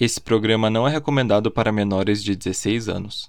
Esse 0.00 0.18
programa 0.18 0.70
não 0.70 0.88
é 0.88 0.90
recomendado 0.90 1.50
para 1.50 1.70
menores 1.70 2.24
de 2.24 2.34
16 2.34 2.88
anos. 2.88 3.26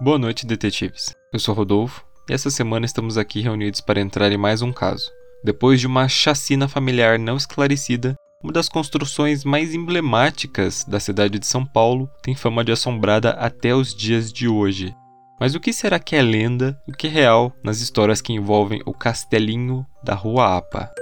Boa 0.00 0.18
noite, 0.18 0.46
detetives. 0.46 1.14
Eu 1.30 1.38
sou 1.38 1.54
Rodolfo 1.54 2.02
e 2.26 2.32
essa 2.32 2.48
semana 2.50 2.86
estamos 2.86 3.18
aqui 3.18 3.42
reunidos 3.42 3.82
para 3.82 4.00
entrar 4.00 4.32
em 4.32 4.38
mais 4.38 4.62
um 4.62 4.72
caso. 4.72 5.12
Depois 5.44 5.80
de 5.80 5.86
uma 5.86 6.08
chacina 6.08 6.66
familiar 6.66 7.18
não 7.18 7.36
esclarecida, 7.36 8.14
uma 8.42 8.50
das 8.50 8.70
construções 8.70 9.44
mais 9.44 9.74
emblemáticas 9.74 10.84
da 10.84 10.98
cidade 10.98 11.38
de 11.38 11.46
São 11.46 11.66
Paulo 11.66 12.08
tem 12.22 12.34
fama 12.34 12.64
de 12.64 12.72
assombrada 12.72 13.32
até 13.32 13.74
os 13.74 13.94
dias 13.94 14.32
de 14.32 14.48
hoje. 14.48 14.96
Mas 15.38 15.54
o 15.54 15.60
que 15.60 15.72
será 15.72 15.98
que 15.98 16.16
é 16.16 16.22
lenda 16.22 16.80
o 16.88 16.92
que 16.92 17.06
é 17.06 17.10
real 17.10 17.52
nas 17.62 17.80
histórias 17.80 18.20
que 18.20 18.32
envolvem 18.32 18.80
o 18.86 18.92
castelinho 18.92 19.84
da 20.02 20.14
Rua 20.14 20.56
Apa? 20.56 20.92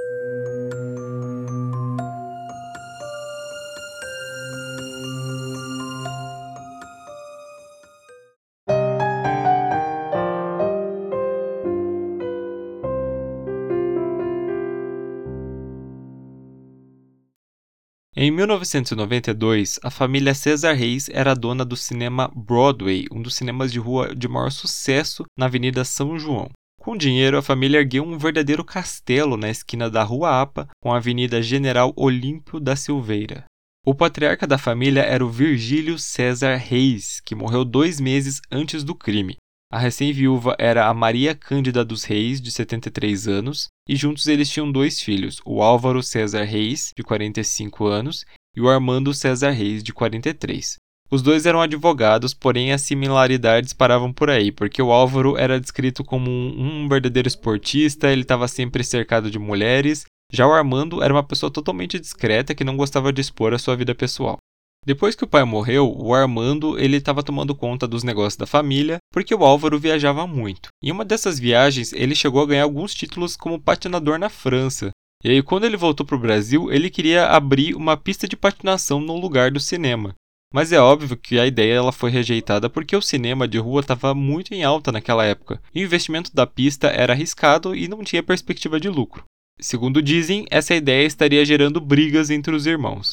Em 18.24 18.30
1992, 18.30 19.80
a 19.82 19.90
família 19.90 20.32
Cesar 20.32 20.76
Reis 20.76 21.08
era 21.12 21.34
dona 21.34 21.64
do 21.64 21.76
cinema 21.76 22.30
Broadway, 22.32 23.06
um 23.10 23.20
dos 23.20 23.34
cinemas 23.34 23.72
de 23.72 23.80
rua 23.80 24.14
de 24.14 24.28
maior 24.28 24.52
sucesso 24.52 25.24
na 25.36 25.46
Avenida 25.46 25.84
São 25.84 26.16
João. 26.16 26.48
Com 26.80 26.96
dinheiro, 26.96 27.36
a 27.36 27.42
família 27.42 27.78
ergueu 27.78 28.04
um 28.04 28.16
verdadeiro 28.16 28.64
castelo 28.64 29.36
na 29.36 29.50
esquina 29.50 29.90
da 29.90 30.04
Rua 30.04 30.40
Apa 30.40 30.68
com 30.80 30.92
a 30.92 30.98
Avenida 30.98 31.42
General 31.42 31.92
Olímpio 31.96 32.60
da 32.60 32.76
Silveira. 32.76 33.44
O 33.84 33.92
patriarca 33.92 34.46
da 34.46 34.56
família 34.56 35.02
era 35.02 35.26
o 35.26 35.28
Virgílio 35.28 35.98
César 35.98 36.54
Reis, 36.54 37.20
que 37.24 37.34
morreu 37.34 37.64
dois 37.64 37.98
meses 37.98 38.40
antes 38.52 38.84
do 38.84 38.94
crime. 38.94 39.36
A 39.72 39.78
recém-viúva 39.78 40.54
era 40.58 40.86
a 40.86 40.92
Maria 40.92 41.34
Cândida 41.34 41.82
dos 41.82 42.04
Reis, 42.04 42.42
de 42.42 42.50
73 42.50 43.26
anos, 43.26 43.68
e 43.88 43.96
juntos 43.96 44.26
eles 44.26 44.50
tinham 44.50 44.70
dois 44.70 45.00
filhos, 45.00 45.40
o 45.46 45.62
Álvaro 45.62 46.02
César 46.02 46.42
Reis, 46.42 46.90
de 46.94 47.02
45 47.02 47.86
anos, 47.86 48.26
e 48.54 48.60
o 48.60 48.68
Armando 48.68 49.14
César 49.14 49.48
Reis, 49.48 49.82
de 49.82 49.90
43. 49.90 50.76
Os 51.10 51.22
dois 51.22 51.46
eram 51.46 51.62
advogados, 51.62 52.34
porém 52.34 52.70
as 52.70 52.82
similaridades 52.82 53.72
paravam 53.72 54.12
por 54.12 54.28
aí, 54.28 54.52
porque 54.52 54.82
o 54.82 54.92
Álvaro 54.92 55.38
era 55.38 55.58
descrito 55.58 56.04
como 56.04 56.30
um, 56.30 56.86
verdadeiro 56.86 57.26
esportista, 57.26 58.12
ele 58.12 58.20
estava 58.20 58.46
sempre 58.48 58.84
cercado 58.84 59.30
de 59.30 59.38
mulheres, 59.38 60.04
já 60.30 60.46
o 60.46 60.52
Armando 60.52 61.02
era 61.02 61.14
uma 61.14 61.26
pessoa 61.26 61.50
totalmente 61.50 61.98
discreta 61.98 62.54
que 62.54 62.62
não 62.62 62.76
gostava 62.76 63.10
de 63.10 63.22
expor 63.22 63.54
a 63.54 63.58
sua 63.58 63.74
vida 63.74 63.94
pessoal. 63.94 64.36
Depois 64.84 65.14
que 65.14 65.22
o 65.22 65.28
pai 65.28 65.44
morreu, 65.44 65.94
o 65.96 66.12
Armando 66.12 66.76
ele 66.76 66.96
estava 66.96 67.22
tomando 67.22 67.54
conta 67.54 67.86
dos 67.86 68.02
negócios 68.02 68.36
da 68.36 68.46
família, 68.46 68.98
porque 69.12 69.32
o 69.32 69.44
Álvaro 69.44 69.78
viajava 69.78 70.26
muito. 70.26 70.70
Em 70.82 70.90
uma 70.90 71.04
dessas 71.04 71.38
viagens, 71.38 71.92
ele 71.92 72.16
chegou 72.16 72.42
a 72.42 72.46
ganhar 72.46 72.64
alguns 72.64 72.92
títulos 72.92 73.36
como 73.36 73.60
patinador 73.60 74.18
na 74.18 74.28
França. 74.28 74.90
E 75.22 75.30
aí, 75.30 75.40
quando 75.40 75.64
ele 75.64 75.76
voltou 75.76 76.04
para 76.04 76.16
o 76.16 76.20
Brasil, 76.20 76.72
ele 76.72 76.90
queria 76.90 77.26
abrir 77.26 77.76
uma 77.76 77.96
pista 77.96 78.26
de 78.26 78.36
patinação 78.36 79.00
no 79.00 79.16
lugar 79.16 79.52
do 79.52 79.60
cinema. 79.60 80.16
Mas 80.52 80.72
é 80.72 80.80
óbvio 80.80 81.16
que 81.16 81.38
a 81.38 81.46
ideia 81.46 81.74
ela 81.74 81.92
foi 81.92 82.10
rejeitada 82.10 82.68
porque 82.68 82.96
o 82.96 83.00
cinema 83.00 83.46
de 83.46 83.58
rua 83.58 83.80
estava 83.80 84.12
muito 84.14 84.52
em 84.52 84.64
alta 84.64 84.90
naquela 84.90 85.24
época. 85.24 85.62
E 85.72 85.80
o 85.80 85.84
investimento 85.84 86.34
da 86.34 86.44
pista 86.44 86.88
era 86.88 87.12
arriscado 87.12 87.74
e 87.74 87.86
não 87.86 88.02
tinha 88.02 88.22
perspectiva 88.22 88.80
de 88.80 88.88
lucro. 88.88 89.22
Segundo 89.60 90.02
dizem, 90.02 90.44
essa 90.50 90.74
ideia 90.74 91.06
estaria 91.06 91.44
gerando 91.44 91.80
brigas 91.80 92.30
entre 92.30 92.54
os 92.54 92.66
irmãos. 92.66 93.12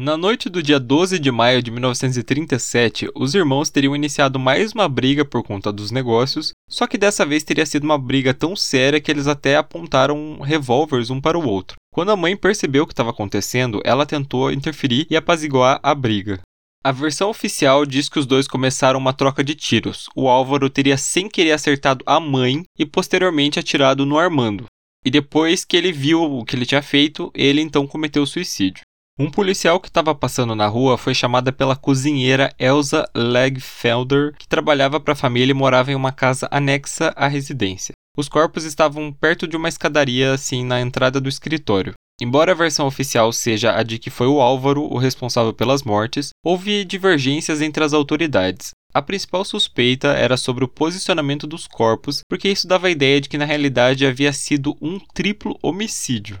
Na 0.00 0.16
noite 0.16 0.48
do 0.48 0.62
dia 0.62 0.78
12 0.78 1.18
de 1.18 1.28
maio 1.28 1.60
de 1.60 1.72
1937, 1.72 3.10
os 3.16 3.34
irmãos 3.34 3.68
teriam 3.68 3.96
iniciado 3.96 4.38
mais 4.38 4.70
uma 4.70 4.88
briga 4.88 5.24
por 5.24 5.42
conta 5.42 5.72
dos 5.72 5.90
negócios, 5.90 6.52
só 6.70 6.86
que 6.86 6.96
dessa 6.96 7.26
vez 7.26 7.42
teria 7.42 7.66
sido 7.66 7.82
uma 7.82 7.98
briga 7.98 8.32
tão 8.32 8.54
séria 8.54 9.00
que 9.00 9.10
eles 9.10 9.26
até 9.26 9.56
apontaram 9.56 10.38
revólveres 10.38 11.10
um 11.10 11.20
para 11.20 11.36
o 11.36 11.44
outro. 11.44 11.76
Quando 11.92 12.12
a 12.12 12.16
mãe 12.16 12.36
percebeu 12.36 12.84
o 12.84 12.86
que 12.86 12.92
estava 12.92 13.10
acontecendo, 13.10 13.82
ela 13.84 14.06
tentou 14.06 14.52
interferir 14.52 15.04
e 15.10 15.16
apaziguar 15.16 15.80
a 15.82 15.92
briga. 15.96 16.38
A 16.84 16.92
versão 16.92 17.28
oficial 17.28 17.84
diz 17.84 18.08
que 18.08 18.20
os 18.20 18.26
dois 18.26 18.46
começaram 18.46 19.00
uma 19.00 19.12
troca 19.12 19.42
de 19.42 19.56
tiros. 19.56 20.08
O 20.14 20.28
Álvaro 20.28 20.70
teria 20.70 20.96
sem 20.96 21.28
querer 21.28 21.50
acertado 21.50 22.04
a 22.06 22.20
mãe 22.20 22.62
e 22.78 22.86
posteriormente 22.86 23.58
atirado 23.58 24.06
no 24.06 24.16
Armando. 24.16 24.66
E 25.04 25.10
depois 25.10 25.64
que 25.64 25.76
ele 25.76 25.90
viu 25.90 26.22
o 26.22 26.44
que 26.44 26.54
ele 26.54 26.66
tinha 26.66 26.82
feito, 26.82 27.32
ele 27.34 27.60
então 27.60 27.84
cometeu 27.84 28.24
suicídio. 28.24 28.82
Um 29.20 29.28
policial 29.28 29.80
que 29.80 29.88
estava 29.88 30.14
passando 30.14 30.54
na 30.54 30.68
rua 30.68 30.96
foi 30.96 31.12
chamada 31.12 31.50
pela 31.52 31.74
cozinheira 31.74 32.54
Elsa 32.56 33.04
Legfelder, 33.12 34.32
que 34.38 34.46
trabalhava 34.46 35.00
para 35.00 35.12
a 35.12 35.16
família 35.16 35.50
e 35.50 35.54
morava 35.54 35.90
em 35.90 35.96
uma 35.96 36.12
casa 36.12 36.46
anexa 36.52 37.12
à 37.16 37.26
residência. 37.26 37.94
Os 38.16 38.28
corpos 38.28 38.62
estavam 38.62 39.12
perto 39.12 39.48
de 39.48 39.56
uma 39.56 39.68
escadaria, 39.68 40.32
assim, 40.32 40.64
na 40.64 40.80
entrada 40.80 41.20
do 41.20 41.28
escritório. 41.28 41.94
Embora 42.20 42.52
a 42.52 42.54
versão 42.54 42.86
oficial 42.86 43.32
seja 43.32 43.76
a 43.76 43.82
de 43.82 43.98
que 43.98 44.08
foi 44.08 44.28
o 44.28 44.40
Álvaro 44.40 44.84
o 44.84 44.98
responsável 44.98 45.52
pelas 45.52 45.82
mortes, 45.82 46.30
houve 46.44 46.84
divergências 46.84 47.60
entre 47.60 47.82
as 47.82 47.92
autoridades. 47.92 48.70
A 48.94 49.02
principal 49.02 49.44
suspeita 49.44 50.08
era 50.08 50.36
sobre 50.36 50.64
o 50.64 50.68
posicionamento 50.68 51.44
dos 51.44 51.66
corpos, 51.66 52.20
porque 52.28 52.48
isso 52.48 52.68
dava 52.68 52.86
a 52.86 52.90
ideia 52.90 53.20
de 53.20 53.28
que 53.28 53.38
na 53.38 53.44
realidade 53.44 54.06
havia 54.06 54.32
sido 54.32 54.76
um 54.80 55.00
triplo 55.12 55.58
homicídio. 55.60 56.38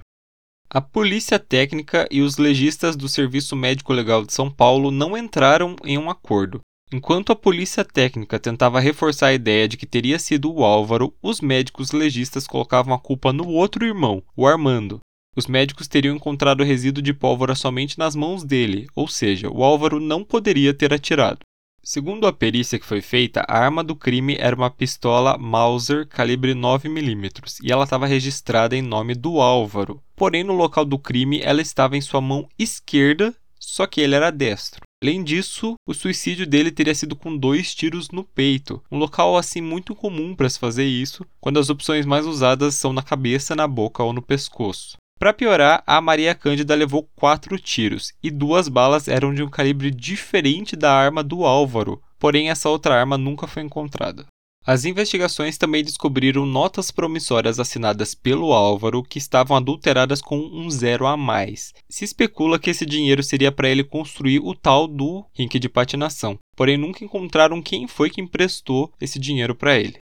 A 0.70 0.82
Polícia 0.82 1.38
Técnica 1.38 2.06
e 2.10 2.20
os 2.20 2.36
legistas 2.36 2.94
do 2.94 3.08
Serviço 3.08 3.56
Médico 3.56 3.90
Legal 3.90 4.22
de 4.22 4.34
São 4.34 4.50
Paulo 4.50 4.90
não 4.90 5.16
entraram 5.16 5.74
em 5.82 5.96
um 5.96 6.10
acordo. 6.10 6.60
Enquanto 6.92 7.32
a 7.32 7.36
Polícia 7.36 7.82
Técnica 7.82 8.38
tentava 8.38 8.78
reforçar 8.78 9.28
a 9.28 9.32
ideia 9.32 9.66
de 9.66 9.78
que 9.78 9.86
teria 9.86 10.18
sido 10.18 10.52
o 10.52 10.62
Álvaro, 10.62 11.14
os 11.22 11.40
médicos 11.40 11.92
legistas 11.92 12.46
colocavam 12.46 12.92
a 12.92 12.98
culpa 12.98 13.32
no 13.32 13.48
outro 13.48 13.82
irmão, 13.86 14.22
o 14.36 14.46
Armando. 14.46 15.00
Os 15.34 15.46
médicos 15.46 15.88
teriam 15.88 16.14
encontrado 16.14 16.62
resíduo 16.62 17.02
de 17.02 17.14
pólvora 17.14 17.54
somente 17.54 17.98
nas 17.98 18.14
mãos 18.14 18.44
dele, 18.44 18.88
ou 18.94 19.08
seja, 19.08 19.48
o 19.48 19.64
Álvaro 19.64 19.98
não 19.98 20.22
poderia 20.22 20.74
ter 20.74 20.92
atirado. 20.92 21.40
Segundo 21.82 22.26
a 22.26 22.32
perícia 22.32 22.78
que 22.78 22.84
foi 22.84 23.00
feita, 23.00 23.44
a 23.48 23.58
arma 23.58 23.82
do 23.82 23.96
crime 23.96 24.36
era 24.38 24.54
uma 24.54 24.70
pistola 24.70 25.38
Mauser 25.38 26.06
calibre 26.06 26.52
9mm 26.52 27.60
e 27.62 27.72
ela 27.72 27.84
estava 27.84 28.06
registrada 28.06 28.76
em 28.76 28.82
nome 28.82 29.14
do 29.14 29.40
Álvaro. 29.40 30.02
Porém, 30.14 30.44
no 30.44 30.52
local 30.52 30.84
do 30.84 30.98
crime, 30.98 31.40
ela 31.42 31.62
estava 31.62 31.96
em 31.96 32.00
sua 32.00 32.20
mão 32.20 32.46
esquerda, 32.58 33.34
só 33.58 33.86
que 33.86 34.00
ele 34.00 34.14
era 34.14 34.30
destro. 34.30 34.82
Além 35.02 35.22
disso, 35.22 35.74
o 35.86 35.94
suicídio 35.94 36.44
dele 36.44 36.72
teria 36.72 36.94
sido 36.94 37.14
com 37.14 37.36
dois 37.36 37.72
tiros 37.72 38.10
no 38.10 38.24
peito, 38.24 38.82
um 38.90 38.98
local 38.98 39.36
assim 39.36 39.60
muito 39.60 39.94
comum 39.94 40.34
para 40.34 40.50
se 40.50 40.58
fazer 40.58 40.84
isso, 40.84 41.24
quando 41.40 41.60
as 41.60 41.70
opções 41.70 42.04
mais 42.04 42.26
usadas 42.26 42.74
são 42.74 42.92
na 42.92 43.02
cabeça, 43.02 43.54
na 43.54 43.68
boca 43.68 44.02
ou 44.02 44.12
no 44.12 44.20
pescoço. 44.20 44.96
Para 45.18 45.32
piorar, 45.32 45.82
a 45.84 46.00
Maria 46.00 46.32
Cândida 46.32 46.76
levou 46.76 47.02
quatro 47.16 47.58
tiros 47.58 48.12
e 48.22 48.30
duas 48.30 48.68
balas 48.68 49.08
eram 49.08 49.34
de 49.34 49.42
um 49.42 49.50
calibre 49.50 49.90
diferente 49.90 50.76
da 50.76 50.92
arma 50.92 51.24
do 51.24 51.44
Álvaro, 51.44 52.00
porém 52.20 52.50
essa 52.50 52.68
outra 52.68 52.94
arma 52.94 53.18
nunca 53.18 53.48
foi 53.48 53.64
encontrada. 53.64 54.26
As 54.64 54.84
investigações 54.84 55.58
também 55.58 55.82
descobriram 55.82 56.46
notas 56.46 56.92
promissórias 56.92 57.58
assinadas 57.58 58.14
pelo 58.14 58.52
Álvaro 58.52 59.02
que 59.02 59.18
estavam 59.18 59.56
adulteradas 59.56 60.20
com 60.20 60.38
um 60.38 60.70
zero 60.70 61.06
a 61.06 61.16
mais. 61.16 61.72
Se 61.88 62.04
especula 62.04 62.58
que 62.58 62.70
esse 62.70 62.86
dinheiro 62.86 63.22
seria 63.22 63.50
para 63.50 63.68
ele 63.68 63.82
construir 63.82 64.38
o 64.38 64.54
tal 64.54 64.86
do 64.86 65.24
rink 65.32 65.58
de 65.58 65.68
patinação, 65.68 66.38
porém 66.56 66.76
nunca 66.76 67.04
encontraram 67.04 67.60
quem 67.60 67.88
foi 67.88 68.08
que 68.08 68.20
emprestou 68.20 68.92
esse 69.00 69.18
dinheiro 69.18 69.54
para 69.54 69.76
ele. 69.78 69.98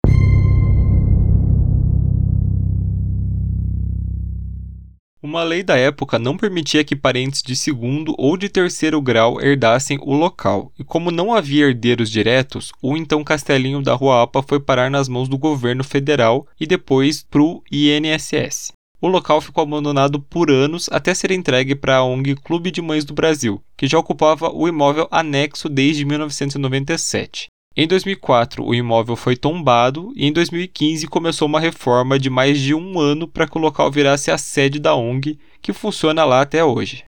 Uma 5.24 5.44
lei 5.44 5.62
da 5.62 5.76
época 5.76 6.19
não 6.19 6.36
permitia 6.36 6.82
que 6.82 6.96
parentes 6.96 7.44
de 7.44 7.54
segundo 7.54 8.12
ou 8.19 8.36
de 8.36 8.48
terceiro 8.48 9.00
grau 9.00 9.40
herdassem 9.40 9.96
o 10.02 10.16
local, 10.16 10.72
e 10.76 10.82
como 10.82 11.12
não 11.12 11.32
havia 11.32 11.66
herdeiros 11.66 12.10
diretos, 12.10 12.72
o 12.82 12.96
então 12.96 13.22
castelinho 13.22 13.80
da 13.80 13.94
Rua 13.94 14.24
Apa 14.24 14.42
foi 14.42 14.58
parar 14.58 14.90
nas 14.90 15.08
mãos 15.08 15.28
do 15.28 15.38
governo 15.38 15.84
federal 15.84 16.44
e 16.58 16.66
depois 16.66 17.22
para 17.22 17.40
o 17.40 17.62
INSS. 17.70 18.72
O 19.00 19.06
local 19.06 19.40
ficou 19.40 19.62
abandonado 19.62 20.19
por 20.20 20.50
anos 20.50 20.88
até 20.90 21.14
ser 21.14 21.30
entregue 21.30 21.76
para 21.76 21.98
a 21.98 22.04
ONG 22.04 22.34
Clube 22.34 22.72
de 22.72 22.82
Mães 22.82 23.04
do 23.04 23.14
Brasil, 23.14 23.62
que 23.76 23.86
já 23.86 24.00
ocupava 24.00 24.50
o 24.52 24.66
imóvel 24.66 25.06
anexo 25.08 25.68
desde 25.68 26.04
1997. 26.04 27.46
Em 27.74 27.86
2004, 27.86 28.62
o 28.62 28.74
imóvel 28.74 29.16
foi 29.16 29.34
tombado 29.34 30.12
e 30.14 30.26
em 30.26 30.32
2015 30.32 31.06
começou 31.06 31.48
uma 31.48 31.58
reforma 31.58 32.19
de 32.19 32.28
mais 32.28 32.60
de 32.60 32.74
um 32.74 33.00
ano 33.00 33.26
para 33.26 33.48
que 33.48 33.56
o 33.56 33.60
local 33.60 33.90
virasse 33.90 34.30
a 34.30 34.36
sede 34.36 34.78
da 34.78 34.94
ONG, 34.94 35.38
que 35.62 35.72
funciona 35.72 36.22
lá 36.22 36.42
até 36.42 36.62
hoje. 36.62 37.04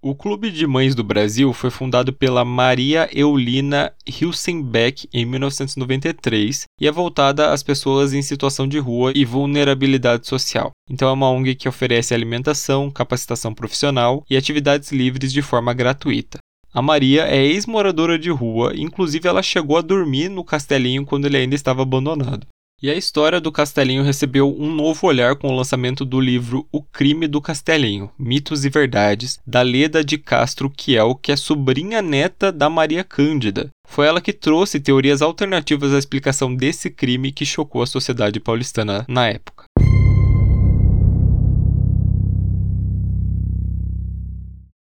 O 0.00 0.14
Clube 0.14 0.50
de 0.50 0.66
Mães 0.66 0.94
do 0.94 1.02
Brasil 1.02 1.52
foi 1.52 1.68
fundado 1.68 2.12
pela 2.12 2.44
Maria 2.44 3.10
Eulina 3.12 3.92
Hilsenbeck 4.06 5.08
em 5.12 5.26
1993 5.26 6.64
e 6.80 6.86
é 6.86 6.92
voltada 6.92 7.52
às 7.52 7.62
pessoas 7.62 8.14
em 8.14 8.22
situação 8.22 8.68
de 8.68 8.78
rua 8.78 9.12
e 9.14 9.24
vulnerabilidade 9.24 10.28
social. 10.28 10.70
Então 10.88 11.08
é 11.08 11.12
uma 11.12 11.28
ONG 11.28 11.56
que 11.56 11.68
oferece 11.68 12.14
alimentação, 12.14 12.90
capacitação 12.90 13.52
profissional 13.52 14.24
e 14.30 14.36
atividades 14.36 14.92
livres 14.92 15.32
de 15.32 15.42
forma 15.42 15.74
gratuita. 15.74 16.38
A 16.76 16.82
Maria 16.82 17.22
é 17.22 17.42
ex-moradora 17.42 18.18
de 18.18 18.28
rua, 18.28 18.74
inclusive 18.76 19.26
ela 19.26 19.42
chegou 19.42 19.78
a 19.78 19.80
dormir 19.80 20.28
no 20.28 20.44
castelinho 20.44 21.06
quando 21.06 21.24
ele 21.24 21.38
ainda 21.38 21.54
estava 21.54 21.80
abandonado. 21.80 22.46
E 22.82 22.90
a 22.90 22.94
história 22.94 23.40
do 23.40 23.50
Castelinho 23.50 24.02
recebeu 24.02 24.54
um 24.54 24.70
novo 24.70 25.06
olhar 25.06 25.36
com 25.36 25.48
o 25.48 25.56
lançamento 25.56 26.04
do 26.04 26.20
livro 26.20 26.68
O 26.70 26.82
Crime 26.82 27.26
do 27.26 27.40
Castelinho: 27.40 28.10
Mitos 28.18 28.66
e 28.66 28.68
Verdades, 28.68 29.38
da 29.46 29.62
Leda 29.62 30.04
de 30.04 30.18
Castro 30.18 30.68
Kiel, 30.68 31.14
que 31.14 31.32
é 31.32 31.36
sobrinha 31.36 32.02
neta 32.02 32.52
da 32.52 32.68
Maria 32.68 33.02
Cândida. 33.02 33.70
Foi 33.88 34.06
ela 34.06 34.20
que 34.20 34.34
trouxe 34.34 34.78
teorias 34.78 35.22
alternativas 35.22 35.94
à 35.94 35.98
explicação 35.98 36.54
desse 36.54 36.90
crime 36.90 37.32
que 37.32 37.46
chocou 37.46 37.80
a 37.80 37.86
sociedade 37.86 38.38
paulistana 38.38 39.06
na 39.08 39.26
época. 39.26 39.64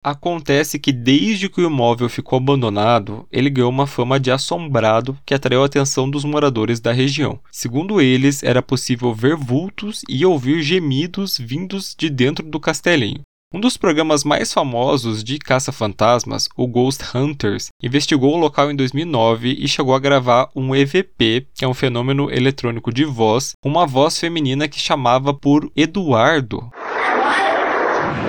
Acontece 0.05 0.81
que 0.81 0.91
desde 0.91 1.49
que 1.49 1.61
o 1.61 1.67
imóvel 1.67 2.09
ficou 2.09 2.37
abandonado, 2.37 3.25
ele 3.31 3.49
ganhou 3.49 3.71
uma 3.71 3.87
fama 3.87 4.19
de 4.19 4.33
assombrado 4.33 5.17
que 5.25 5.33
atraiu 5.33 5.63
a 5.63 5.67
atenção 5.67 6.11
dos 6.11 6.25
moradores 6.25 6.81
da 6.81 6.91
região. 6.91 7.39
Segundo 7.53 8.01
eles, 8.01 8.43
era 8.43 8.61
possível 8.61 9.15
ver 9.15 9.37
vultos 9.37 10.03
e 10.09 10.27
ouvir 10.27 10.61
gemidos 10.61 11.39
vindos 11.39 11.95
de 11.97 12.11
dentro 12.11 12.45
do 12.45 12.59
castelinho. 12.59 13.21
Um 13.55 13.61
dos 13.61 13.77
programas 13.77 14.25
mais 14.25 14.53
famosos 14.53 15.23
de 15.23 15.39
caça-fantasmas, 15.39 16.49
o 16.57 16.67
Ghost 16.67 17.05
Hunters, 17.15 17.69
investigou 17.81 18.35
o 18.35 18.39
local 18.39 18.73
em 18.73 18.75
2009 18.75 19.57
e 19.57 19.69
chegou 19.69 19.95
a 19.95 20.01
gravar 20.01 20.49
um 20.57 20.75
EVP, 20.75 21.47
que 21.55 21.65
é 21.65 21.69
um 21.69 21.75
fenômeno 21.75 22.29
eletrônico 22.29 22.93
de 22.93 23.05
voz, 23.05 23.53
uma 23.65 23.87
voz 23.87 24.19
feminina 24.19 24.67
que 24.67 24.81
chamava 24.81 25.33
por 25.33 25.71
Eduardo. 25.77 26.71